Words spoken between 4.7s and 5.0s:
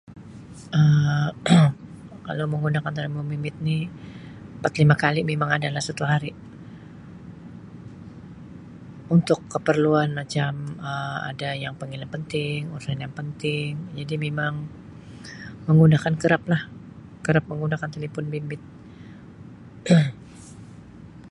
lima